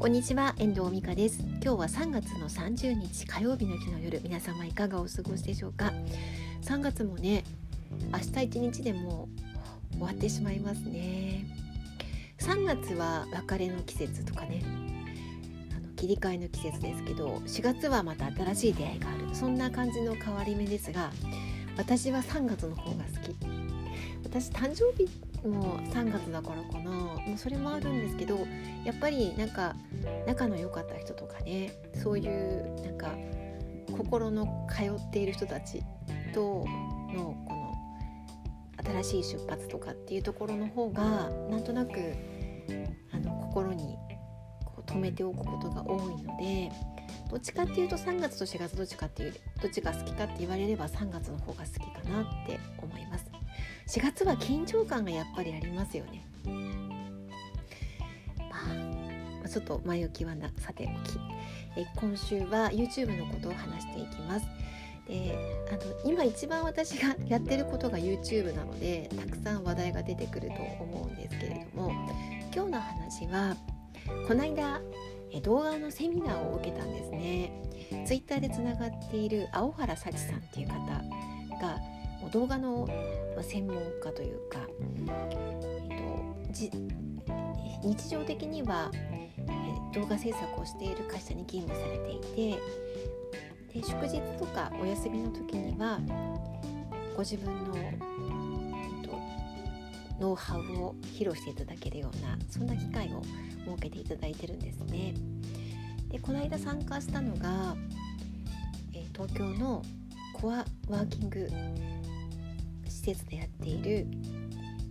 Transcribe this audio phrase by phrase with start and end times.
[0.00, 1.40] こんにちは遠藤美香です。
[1.40, 5.92] 今日は3月の30日火曜日の日の夜皆様いかがお過ごしでしょうか
[6.62, 7.44] ？3月もね
[8.10, 9.28] 明日一日でも
[9.92, 11.44] 終わってしまいますね。
[12.38, 14.62] 3月は別れの季節とかね
[15.76, 19.34] あの切り替えの季節ですけど4月はまた新しい出会いがある。
[19.34, 21.10] そんな感じの変わり目ですが
[21.76, 23.36] 私は3月の方が好き。
[24.24, 25.10] 私誕生日
[25.44, 28.46] もう3月だからかなもうそれもあるんですけど
[28.84, 29.74] やっぱりなんか
[30.26, 33.14] 仲の良かった人とかねそういうなんか
[33.96, 35.82] 心の通っている人たち
[36.32, 36.64] と
[37.14, 37.70] のこの
[39.02, 41.98] 新しい出発とかっていうところの方がなんとなく
[43.12, 43.96] あの心に
[44.64, 46.70] こう止めておくことが多いので
[47.30, 53.29] どっちかっていうと3月と4月どっちかっていうどっちが好きかって言われれば3月の方が好きかなって思います。
[53.90, 56.24] 4月は緊張感がやっぱりありますよね。
[58.48, 61.18] まあ、ちょっと前置きはなさておき
[61.76, 64.46] え今週は YouTube のことを話していきます。
[65.08, 65.36] で
[65.72, 65.72] あ
[66.06, 71.90] の今一番私がやってることが YouTube なのでたくさん話題が出てくると思うんですけれども
[72.54, 73.56] 今日の話は
[74.28, 74.80] この間
[75.42, 77.52] 動画のセミナーを受けたんですね。
[78.06, 80.74] Twitter でつながっている青原幸さんっていう方
[81.60, 81.99] が
[82.32, 82.88] 動画の
[83.42, 84.58] 専門家というか、
[85.88, 86.70] えっと、じ
[87.82, 89.30] 日常的には、え
[89.92, 96.00] 動画制作をしている会社に勤務されていてで祝日とかお休みの時には
[97.16, 99.18] ご自分の、えっと、
[100.20, 103.22] ノウハウを披露していただけるようなそんな機会を
[103.66, 105.14] 設けていただいてるんですね。
[106.08, 107.76] でこの間参加したのが、
[108.92, 109.82] え東京の
[110.32, 111.48] コアワーキング
[113.00, 114.06] 施設でやっている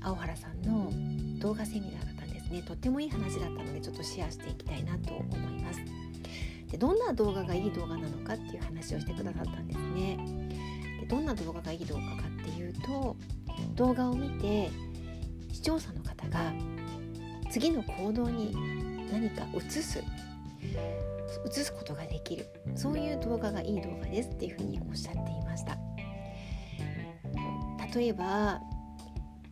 [0.00, 0.90] 青原さんの
[1.38, 2.60] 動画セミナーだったんですね。
[2.62, 5.80] とってもいい話だったのでちょっとシェアしていきたいなと思います。
[6.68, 10.18] でどんな動画がいい動画なのかっていう話をしてくださったんですね。
[11.00, 13.16] でどんな動画がいい動画かっていうと
[13.76, 14.68] 動画を見て
[15.52, 16.52] 視聴者の方が
[17.52, 18.52] 次の行動に
[19.12, 20.02] 何か移す
[21.46, 22.46] 移すことができる。
[22.74, 25.41] そういう動画がいい動画ですっていうふうにおっしゃっていました
[27.94, 28.60] 例えば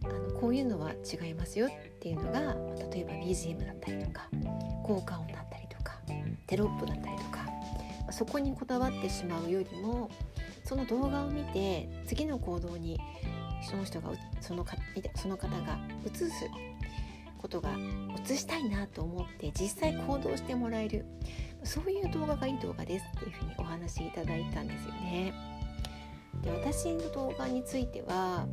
[0.02, 1.70] あのこういうのは違いますよっ
[2.00, 2.54] ていうのが
[2.92, 4.28] 例えば BGM だったりとか
[4.84, 5.98] 効果音だったりとか
[6.46, 7.46] テロップだったりとか
[8.10, 10.10] そこにこだわってしまうよりも
[10.64, 12.98] その動画を見て次の行動に
[13.62, 14.76] その人がそのか
[15.14, 16.30] その方が移す
[17.38, 17.70] ことが
[18.24, 21.04] 移したいなと思って実際行動してもらえる
[21.64, 25.59] そういう動画がいい動画ですっていうふうにお話しいただいたんですよね。
[26.42, 28.46] で私の動画については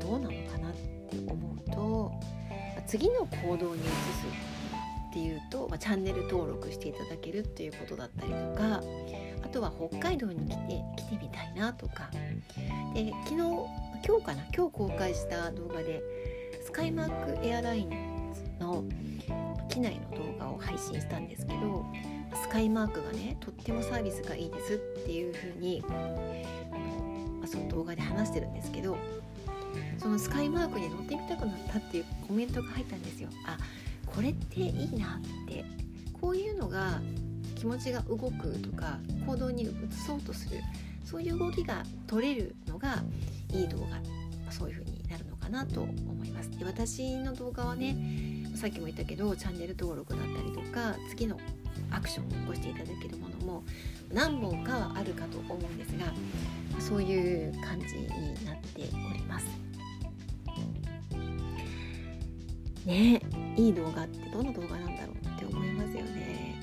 [0.00, 2.12] どうなのかなって思うと
[2.86, 3.90] 次の行動に移す
[5.10, 8.82] っていうと、ま、チャンネル登録していただけるっていうことだったりとか
[9.44, 12.10] あとは北海道に来て来てみたいなとか。
[12.94, 13.36] で昨日
[14.04, 16.02] 今日かな今日公開した動画で
[16.64, 17.90] スカイマークエアライン
[18.58, 18.84] の
[19.68, 21.86] 機内の動画を配信したんですけど
[22.34, 25.84] スカイマークがねとってもサービスがいいですっていう風に
[27.42, 28.96] まあ、その動画で話してるんですけど
[29.98, 33.28] そのスカイマークに乗ってみたくなったっていうコメントが入ったんですよ。
[33.46, 33.58] あ
[34.06, 35.64] これっていいなって
[36.20, 37.00] こういうのが
[37.56, 39.68] 気持ちが動くとか行動に移
[40.06, 40.60] そうとする
[41.04, 43.02] そういう動きが取れるのが
[43.50, 44.00] いい動画
[44.50, 46.50] そういう風になるのかなと思います。
[46.58, 47.96] で私の動画はね
[48.62, 51.36] さっきも言ったけどチャンネル登録だったりとか次の
[51.90, 53.64] アクションを起こしていただけるものも
[54.12, 56.12] 何本かはあるかと思うんですが
[56.78, 58.06] そういう感じに
[58.46, 59.46] なっております。
[62.86, 63.20] ね
[63.56, 66.54] いい動画ってどの動画なんだろうって思いますよね。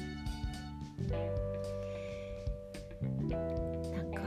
[3.93, 4.21] なんか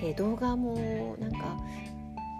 [0.00, 1.58] で動画もなんかやっ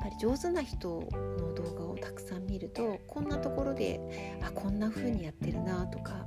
[0.04, 1.06] ぱり上手な人
[1.38, 1.89] の動画を
[2.31, 6.27] さん見るとこんなところであこんな風にやってるなとか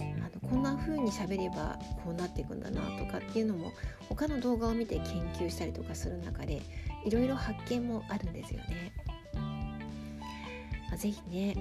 [0.00, 3.72] あのこんな風に喋ればこうなっていくんだなとかっていうのも
[4.08, 5.04] 他の動画を見て研
[5.34, 6.62] 究したりとかする中で
[7.04, 8.92] いろいろ発見もあるんですよね。
[9.34, 11.60] まあ、ぜひねあ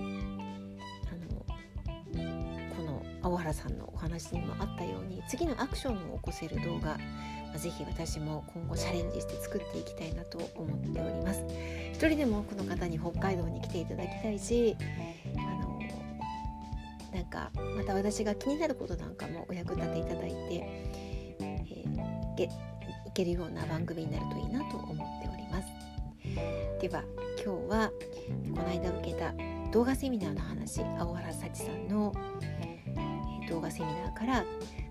[1.16, 1.46] の
[2.76, 6.98] この青原さんのお話にもあったように次のアクションを起こせる動画、
[7.58, 11.44] ぜひ私も今後チャレンジして作っていきたいなと思っております。
[12.02, 14.76] 一人でも多くの方に北海道に来ていただきたいし
[15.38, 15.80] あの
[17.14, 20.36] なんかまた私が気になることなんかもお役立ていただいて、
[21.42, 22.50] えー、い
[23.14, 25.68] けるような番組になるといいなと思っております
[26.82, 27.04] では
[27.46, 27.92] 今日は
[28.56, 29.34] この間受けた
[29.72, 32.12] 動画セミナーの話青原幸さんの、
[33.48, 34.44] 動画セミナーから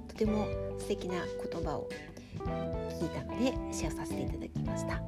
[0.06, 0.46] とても
[0.78, 1.88] 素敵な言葉を
[2.38, 5.00] 聞いたのでシェアさせていただきました。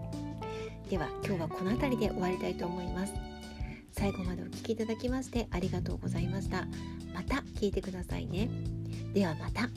[0.89, 3.13] では今日はこの辺りで終わりたいと思います。
[3.93, 6.67] 最後までお聴きいただきましてありがとうございました。
[7.15, 8.49] また聞いてくださいね。
[9.15, 9.69] ではまた。